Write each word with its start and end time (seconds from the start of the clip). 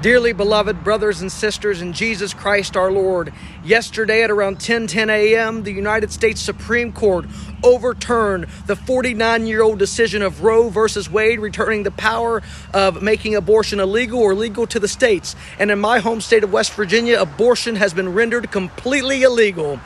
Dearly 0.00 0.32
beloved 0.32 0.84
brothers 0.84 1.22
and 1.22 1.32
sisters 1.32 1.82
in 1.82 1.92
Jesus 1.92 2.32
Christ 2.32 2.76
our 2.76 2.92
Lord, 2.92 3.32
yesterday 3.64 4.22
at 4.22 4.30
around 4.30 4.60
10:10 4.60 5.10
a.m., 5.10 5.64
the 5.64 5.72
United 5.72 6.12
States 6.12 6.40
Supreme 6.40 6.92
Court 6.92 7.26
overturned 7.64 8.46
the 8.66 8.76
49-year-old 8.76 9.76
decision 9.76 10.22
of 10.22 10.44
Roe 10.44 10.68
versus 10.68 11.10
Wade 11.10 11.40
returning 11.40 11.82
the 11.82 11.90
power 11.90 12.42
of 12.72 13.02
making 13.02 13.34
abortion 13.34 13.80
illegal 13.80 14.20
or 14.20 14.36
legal 14.36 14.68
to 14.68 14.78
the 14.78 14.86
states. 14.86 15.34
And 15.58 15.68
in 15.68 15.80
my 15.80 15.98
home 15.98 16.20
state 16.20 16.44
of 16.44 16.52
West 16.52 16.74
Virginia, 16.74 17.20
abortion 17.20 17.74
has 17.74 17.92
been 17.92 18.14
rendered 18.14 18.52
completely 18.52 19.24
illegal. 19.24 19.80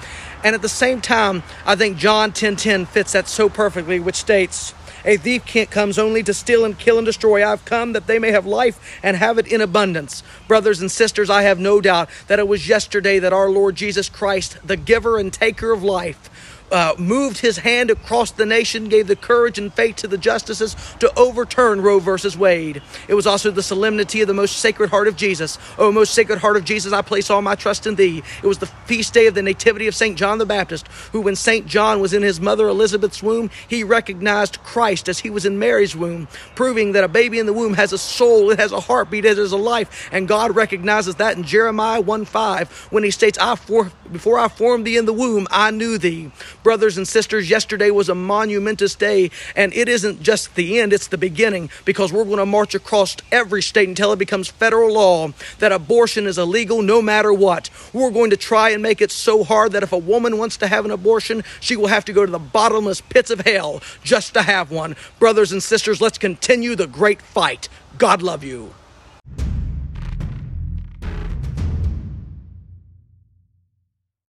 And 0.45 0.55
at 0.55 0.61
the 0.61 0.69
same 0.69 1.01
time, 1.01 1.43
I 1.65 1.75
think 1.75 1.97
John 1.97 2.33
10:10 2.33 2.85
fits 2.87 3.13
that 3.13 3.29
so 3.29 3.49
perfectly, 3.49 3.99
which 3.99 4.17
states 4.17 4.75
a 5.05 5.17
thief 5.17 5.71
comes 5.71 5.99
only 5.99 6.23
to 6.23 6.35
steal 6.35 6.65
and 6.65 6.79
kill 6.79 6.99
and 6.99 7.07
destroy. 7.07 7.47
I've 7.47 7.65
come 7.65 7.93
that 7.93 8.07
they 8.07 8.19
may 8.19 8.31
have 8.31 8.47
life 8.47 9.01
and 9.03 9.17
have 9.17 9.39
it 9.39 9.47
in 9.47 9.61
abundance. 9.61 10.23
Brothers 10.49 10.81
and 10.81 10.91
sisters, 10.91 11.31
I 11.31 11.43
have 11.43 11.59
no 11.59 11.81
doubt 11.81 12.09
that 12.29 12.39
it 12.39 12.49
was 12.49 12.69
yesterday 12.69 13.19
that 13.19 13.33
our 13.33 13.51
Lord 13.51 13.75
Jesus 13.75 14.09
Christ, 14.09 14.59
the 14.65 14.77
giver 14.77 15.19
and 15.19 15.33
taker 15.33 15.73
of 15.73 15.83
life, 15.83 16.31
uh, 16.73 16.95
moved 16.99 17.39
his 17.39 17.59
hand 17.59 17.91
across 17.91 18.31
the 18.33 18.47
nation, 18.47 18.89
gave 18.89 19.07
the 19.07 19.17
courage 19.17 19.59
and 19.59 19.73
faith 19.73 19.97
to 19.97 20.09
the 20.09 20.19
justices 20.19 20.75
to 20.99 21.13
overturn 21.19 21.83
Roe 21.83 22.01
versus 22.01 22.37
Wade. 22.37 22.83
It 23.09 23.15
was 23.15 23.27
also 23.27 23.51
the 23.51 23.63
solemnity 23.63 24.23
of 24.23 24.29
the 24.29 24.35
most 24.35 24.57
sacred 24.57 24.91
heart 24.91 25.07
of 25.07 25.17
Jesus. 25.17 25.59
Oh, 25.79 25.93
most 25.93 26.15
sacred 26.15 26.39
heart 26.39 26.57
of 26.57 26.65
Jesus, 26.65 26.93
I 26.93 27.03
place 27.03 27.31
all 27.31 27.43
my 27.43 27.55
trust 27.55 27.87
in 27.87 27.95
thee. 27.95 28.23
It 28.43 28.47
was 28.47 28.59
the 28.59 28.67
feast 28.67 29.15
day 29.15 29.27
of 29.27 29.35
the 29.35 29.43
nativity 29.43 29.87
of 29.87 29.95
St. 29.95 30.17
John 30.17 30.39
the 30.39 30.47
Baptist, 30.47 30.89
who, 31.13 31.21
when 31.21 31.37
St. 31.37 31.67
John 31.67 32.01
was 32.01 32.13
in 32.13 32.23
his 32.23 32.41
mother 32.41 32.69
Elizabeth's 32.69 33.23
womb, 33.23 33.51
he 33.69 33.85
recognized 33.85 34.63
Christ 34.63 35.09
as 35.09 35.21
he 35.21 35.31
was 35.31 35.45
in 35.45 35.59
Mary's 35.59 35.95
womb, 35.95 36.29
proving 36.55 36.93
that 36.93 37.05
a 37.05 37.09
baby 37.09 37.39
in 37.39 37.47
the 37.47 37.53
womb 37.53 37.75
has 37.75 37.93
a 37.93 37.99
soul, 37.99 38.51
it 38.51 38.59
has 38.59 38.73
a 38.73 38.81
heartbeat, 38.81 39.25
it 39.25 39.37
has 39.37 39.53
a 39.53 39.57
life, 39.57 40.09
and 40.13 40.29
God 40.29 40.57
recognizes 40.57 41.17
that 41.17 41.37
in 41.37 41.43
Jeremiah 41.43 42.01
1 42.01 42.25
5 42.25 42.89
when 42.91 43.05
he 43.05 43.11
states, 43.11 43.39
I 43.39 43.57
for, 43.57 43.93
Before 44.13 44.39
I 44.39 44.49
formed 44.49 44.87
thee 44.87 44.99
in 44.99 45.07
the 45.07 45.13
womb, 45.13 45.49
I 45.51 45.71
knew 45.71 45.97
thee. 45.97 46.31
Brothers 46.63 46.99
and 46.99 47.09
sisters, 47.09 47.49
yesterday 47.49 47.91
was 47.91 48.11
a 48.11 48.15
monumentous 48.15 48.95
day, 48.95 49.31
and 49.57 49.73
it 49.73 49.89
isn't 49.89 50.23
just 50.23 50.55
the 50.55 50.81
end, 50.81 50.93
it's 50.93 51.09
the 51.09 51.17
beginning 51.17 51.71
because 51.87 52.13
we're 52.13 52.27
going 52.27 52.37
to 52.37 52.45
march 52.45 52.75
across 52.75 53.17
every 53.31 53.63
state 53.63 53.89
until 53.89 54.13
it 54.13 54.19
becomes 54.19 54.49
federal 54.49 54.93
law 54.93 55.33
that 55.61 55.73
abortion 55.73 56.27
is 56.27 56.37
illegal 56.37 56.83
no 56.83 57.01
matter 57.01 57.33
what. 57.33 57.71
We're 57.95 58.11
going 58.11 58.31
to 58.31 58.37
try 58.37 58.69
and 58.69 58.83
make 58.83 59.01
it 59.01 59.11
so 59.11 59.45
hard 59.45 59.73
that 59.73 59.83
if 59.83 59.93
a 59.93 59.99
woman 59.99 60.37
wants 60.37 60.59
to 60.59 60.69
have 60.69 60.85
an 60.85 60.91
abortion, 60.91 61.43
she 61.59 61.75
will 61.75 61.87
have 61.87 62.05
to 62.05 62.13
go 62.13 62.27
to 62.27 62.33
the 62.33 62.39
bottomless 62.39 63.01
pits 63.01 63.31
of 63.31 63.41
hell 63.41 63.81
just 64.05 64.35
to 64.35 64.43
have 64.43 64.71
one. 64.71 64.95
Brothers 65.19 65.53
and 65.53 65.63
sisters, 65.63 66.03
let's 66.03 66.19
continue 66.19 66.77
the 66.77 66.87
great 66.87 67.23
fight. 67.23 67.71
God 67.97 68.21
love 68.21 68.45
you. 68.45 68.75